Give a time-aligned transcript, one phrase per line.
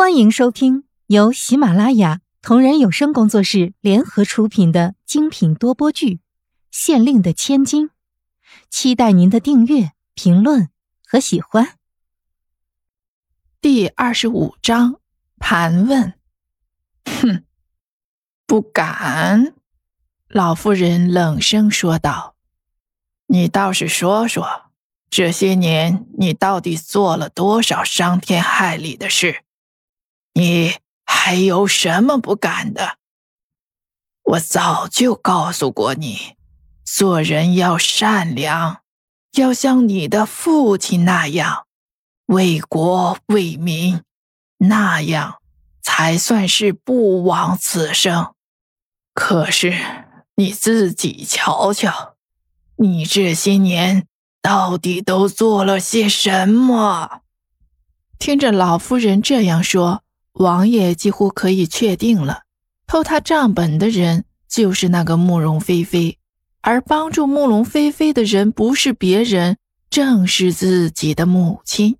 [0.00, 6.14] 欢迎收听由喜马拉雅同人有声工作室联合出品的精品多播剧
[6.70, 7.88] 《县令的千金》，
[8.70, 10.70] 期待您的订阅、评论
[11.06, 11.76] 和喜欢。
[13.60, 15.00] 第二十五章
[15.38, 16.14] 盘问。
[17.04, 17.44] 哼，
[18.46, 19.52] 不敢。
[20.28, 22.36] 老妇人冷声说道
[23.28, 24.70] ：“你倒是说说，
[25.10, 29.44] 这些年你到底做了多少伤天害理的事？”
[30.34, 30.74] 你
[31.04, 32.96] 还有什么不敢的？
[34.22, 36.36] 我早就告诉过你，
[36.84, 38.82] 做人要善良，
[39.32, 41.66] 要像你的父亲那样，
[42.26, 44.02] 为国为民，
[44.58, 45.40] 那样
[45.82, 48.34] 才算是不枉此生。
[49.12, 49.74] 可是
[50.36, 52.14] 你自己瞧瞧，
[52.76, 54.06] 你这些年
[54.40, 57.22] 到底都做了些什么？
[58.18, 60.04] 听着老夫人这样说。
[60.34, 62.42] 王爷几乎可以确定了，
[62.86, 66.18] 偷他账本的人就是那个慕容菲菲，
[66.60, 69.58] 而帮助慕容菲菲的人不是别人，
[69.90, 71.98] 正是自己的母亲。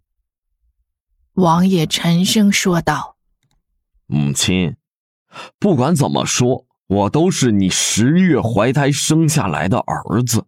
[1.34, 3.16] 王爷沉声说道
[4.06, 4.76] ：“母亲，
[5.58, 10.46] 不管怎么说，我都是你十月怀胎生下来的儿子。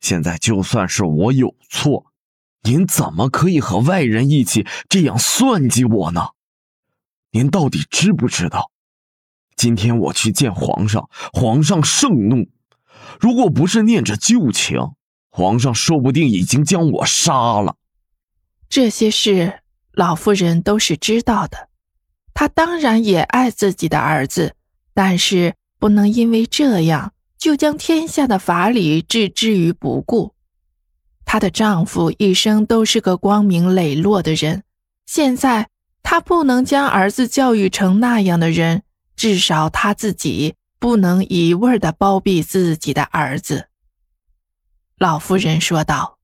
[0.00, 2.12] 现在就算是我有错，
[2.62, 6.28] 您怎么可以和外人一起这样算计我呢？”
[7.34, 8.70] 您到底知不知道？
[9.56, 12.46] 今天我去见皇上，皇上盛怒。
[13.18, 14.78] 如果不是念着旧情，
[15.30, 17.74] 皇上说不定已经将我杀了。
[18.68, 21.68] 这些事老夫人都是知道的。
[22.34, 24.54] 她当然也爱自己的儿子，
[24.94, 30.36] 但是不能因为这样就将天下的法理置之于不顾。
[31.24, 34.62] 她的丈夫一生都是个光明磊落的人，
[35.04, 35.68] 现在。
[36.04, 38.84] 他不能将儿子教育成那样的人，
[39.16, 43.68] 至少他自己不能一味的包庇自己的儿子。
[44.98, 46.18] 老夫人说道：“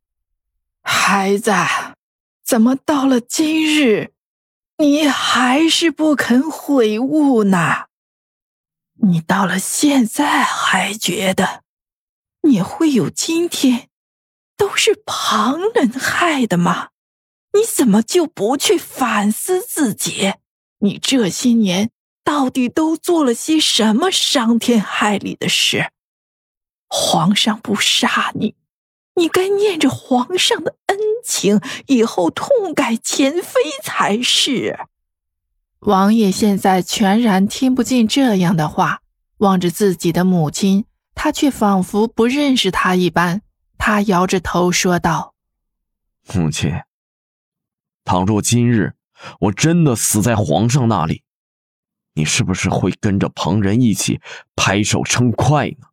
[0.85, 1.51] 孩子，
[2.45, 4.13] 怎么到了今日，
[4.77, 7.87] 你还是不肯悔悟呢？
[9.03, 11.63] 你到了现在还觉得
[12.43, 13.89] 你会有今天，
[14.59, 16.91] 都是旁人害的吗？”
[17.53, 20.35] 你怎么就不去反思自己？
[20.79, 21.91] 你这些年
[22.25, 25.91] 到底都做了些什么伤天害理的事？
[26.89, 28.55] 皇上不杀你，
[29.17, 34.79] 你该念着皇上的恩情，以后痛改前非才是。
[35.81, 39.01] 王爷现在全然听不进这样的话，
[39.39, 40.85] 望着自己的母亲，
[41.15, 43.43] 他却仿佛不认识他一般。
[43.79, 45.35] 他摇着头说道
[46.35, 46.73] ：“母亲。”
[48.05, 48.95] 倘若今日
[49.39, 51.23] 我真的死在皇上那里，
[52.15, 54.21] 你是不是会跟着旁人一起
[54.57, 55.87] 拍手称快呢？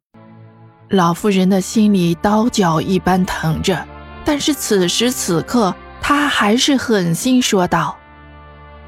[0.89, 3.85] 老妇人的心里刀绞一般疼着，
[4.23, 7.97] 但是此时此刻，她还是狠心说道：“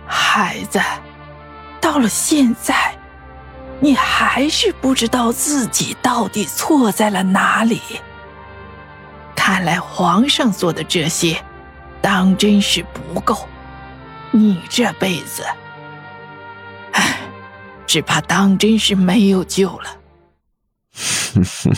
[0.07, 0.79] 孩子，
[1.81, 2.97] 到了现在，
[3.81, 7.81] 你还是不知道自己到底错在了哪里。
[9.35, 11.37] 看来皇上做的这些……”
[12.01, 13.47] 当真是不够，
[14.31, 15.43] 你这辈子，
[16.93, 17.19] 唉，
[17.85, 20.01] 只怕当真是没有救了。
[20.93, 21.75] 哼哼，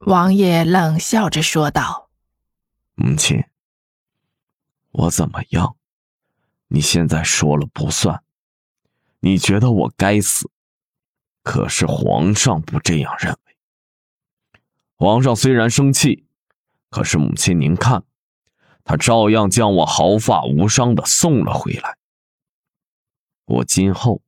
[0.00, 2.10] 王爷冷笑着说道
[2.94, 3.42] ：“母亲，
[4.90, 5.76] 我怎么样？
[6.68, 8.22] 你现在说了不算。
[9.20, 10.50] 你觉得我该死，
[11.42, 13.56] 可是皇上不这样认为。
[14.96, 16.26] 皇上虽然生气，
[16.90, 18.04] 可是母亲您看。”
[18.86, 21.96] 他照样将我毫发无伤的送了回来。
[23.46, 24.22] 我今后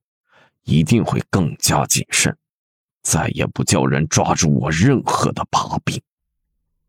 [0.64, 2.36] 一定会更加谨慎，
[3.02, 6.02] 再也不叫人抓住我任何的把柄。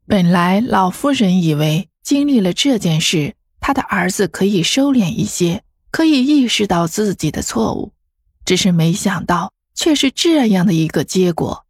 [0.08, 7.94] 本来老夫人以为经历了这件事，她的儿子可以收敛一些，可以意识到自己的错误，
[8.46, 11.68] 只是没想到却是这样的一个结果。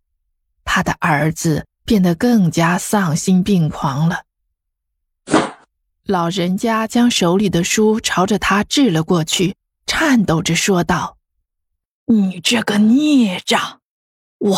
[0.63, 4.23] 他的儿子变得更加丧心病狂了。
[6.09, 11.19] 老人家将手里的书朝着他掷了过去，颤抖着说道
[12.11, 13.79] ：“你这个孽障！
[14.39, 14.57] 我，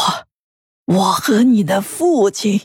[0.85, 2.61] 我和你的父亲，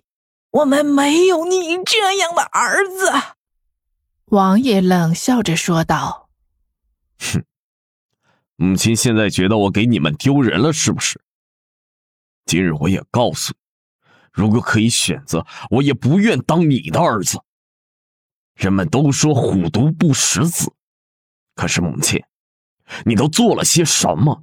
[0.52, 3.10] 我们没有你这样的儿子。
[4.26, 6.28] ”王爷冷笑着说道
[7.18, 7.44] ：“哼，
[8.54, 11.20] 母亲现在觉得我给你们丢人了，是不是？
[12.44, 13.58] 今日我也告诉你，
[14.30, 17.40] 如果可以选择，我也不愿当你的儿子。”
[18.56, 20.72] 人们都说虎毒不食子，
[21.54, 22.24] 可是母亲，
[23.04, 24.42] 你都做了些什么？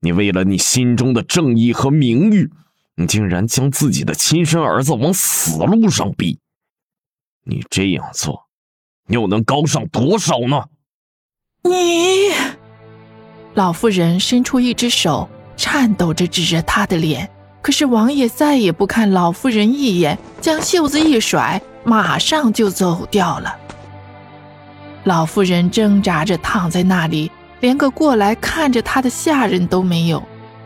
[0.00, 2.50] 你为了你心中的正义和名誉，
[2.96, 6.40] 你竟然将自己的亲生儿子往死路上逼。
[7.44, 8.46] 你这样做，
[9.06, 10.64] 又能高尚多少呢？
[11.62, 12.32] 你，
[13.54, 17.30] 老妇人伸出一只手，颤抖着指着他的脸。
[17.62, 23.56] 可是王爷再也不看老妇人一眼，将袖子一甩，马上就走掉了。
[25.04, 30.22] 老妇人挣扎着躺在那里，连个过来看着她的下人都没有。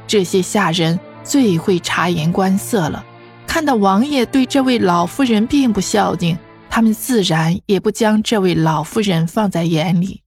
[0.06, 3.05] 这些下人最会察言观色了，
[3.47, 6.38] 看到王爷对这位老妇人并不孝敬，
[6.70, 10.23] 他们自然也不将这位老妇人放在眼里。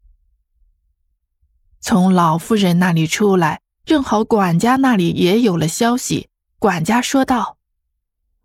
[1.79, 6.27] 从老妇人那里出来，正好管家那里也有了消息。
[6.59, 7.57] 管家说道：“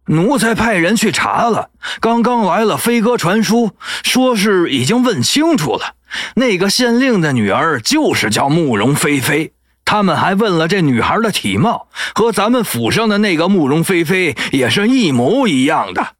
[0.06, 1.70] 奴才派人去查了，
[2.00, 3.72] 刚刚来了飞鸽传书，
[4.02, 5.94] 说是已经问清楚了，
[6.36, 9.52] 那个县令的女儿就是叫慕容菲菲。
[9.84, 16.14] 他们还问了这女孩的体貌，和咱们府上的那个慕容菲菲也是一模一样的。”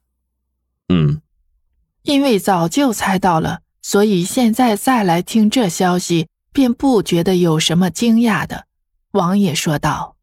[0.87, 1.21] 嗯，
[2.03, 8.67] 因为早就猜到了，所以现在再来听这消息，便不觉得有什么惊讶的。
[9.11, 10.15] 王爷说道。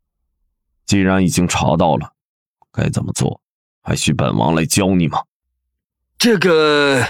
[0.86, 2.12] 既然已经查到了，
[2.72, 3.40] 该怎么做？
[3.84, 5.20] 还需本王来教你吗？
[6.18, 7.06] 这个，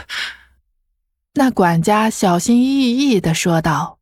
[1.35, 3.99] 那管家小心翼翼的说道：“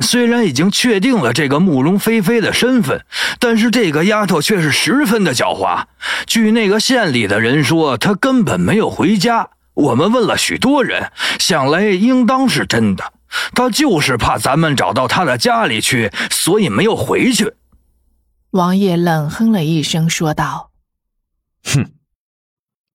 [0.00, 3.04] 虽然已经确定了这个慕容菲菲的身份，
[3.38, 5.84] 但是这个丫头却是十分的狡猾。
[6.26, 9.48] 据那个县里的人说，她根本没有回家。
[9.72, 13.14] 我们问了许多人，想来应当是真的。
[13.54, 17.54] 她就是怕咱们找到她的家里去，所以没有回去。”
[18.52, 20.69] 王爷冷哼了一声，说道
[21.64, 21.92] ：“哼，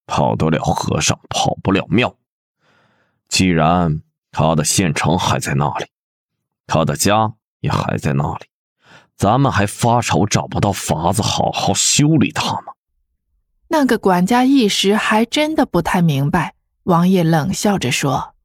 [0.06, 2.18] 跑得了和尚跑不了庙。
[3.28, 4.02] 既然
[4.32, 5.86] 他的县城还在那里，
[6.68, 8.46] 他的家也还在那里，
[9.16, 12.74] 咱们还发愁找不到法子好好修理他吗？”
[13.68, 16.56] 那个管家一时还真的不太明白。
[16.84, 18.36] 王爷冷笑着说：“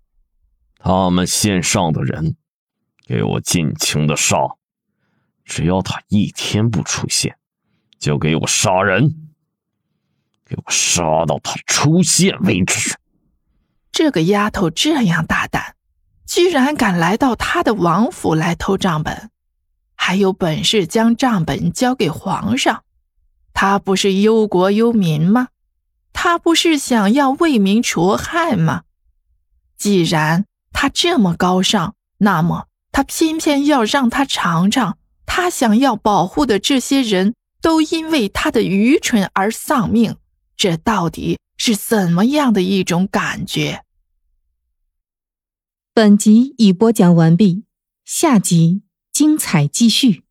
[0.81, 2.37] 他们县上的人，
[3.07, 4.39] 给我尽情的杀。”
[5.45, 7.37] 只要他一天不出现，
[7.99, 9.30] 就给我杀人，
[10.51, 12.97] 给我杀到他出现为止。
[13.93, 15.77] 这个丫头这样大胆，
[16.27, 19.31] 居然敢来到他的王府来偷账本，
[19.95, 22.83] 还有本事将账本交给皇上。
[23.53, 25.49] 他不是忧国忧民吗？
[26.13, 28.83] 他不是想要为民除害吗？
[29.77, 34.99] 既然他这么高尚，那么他偏偏要让他尝尝。
[35.27, 40.17] 他想要保护的这些人都因为他的愚蠢而丧命，
[40.61, 43.83] 这到底是怎么样的一种感觉？
[45.95, 47.65] 本集已播讲完毕，
[48.05, 50.23] 下集精彩继续。